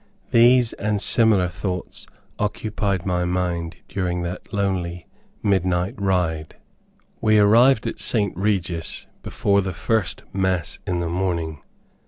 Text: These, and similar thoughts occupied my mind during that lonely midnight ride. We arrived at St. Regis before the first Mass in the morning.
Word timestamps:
These, 0.31 0.73
and 0.73 0.99
similar 0.99 1.47
thoughts 1.47 2.07
occupied 2.39 3.05
my 3.05 3.23
mind 3.23 3.75
during 3.87 4.23
that 4.23 4.51
lonely 4.51 5.05
midnight 5.43 5.93
ride. 5.99 6.55
We 7.21 7.37
arrived 7.37 7.85
at 7.85 7.99
St. 7.99 8.35
Regis 8.35 9.05
before 9.21 9.61
the 9.61 9.73
first 9.73 10.23
Mass 10.33 10.79
in 10.87 11.01
the 11.01 11.07
morning. 11.07 11.61